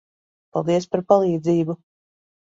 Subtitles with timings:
[0.55, 1.77] Paldies par palīdzību.